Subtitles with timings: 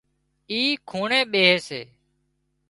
[0.51, 1.81] اِي کونڻي ٻيهي سي